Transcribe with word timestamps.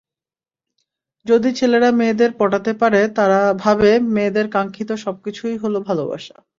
যদি 1.25 1.49
ছেলেরা 1.53 1.89
মেয়েদের 1.91 2.31
পটাতে 2.37 2.71
পারে 2.73 3.01
তারা 3.15 3.39
ভাবে, 3.55 3.91
মেয়েদের 4.15 4.47
কাঙ্ক্ষিত 4.49 4.89
সবকিছুই 5.05 5.55
হলো 5.57 5.77
ভালোবাসা। 5.81 6.35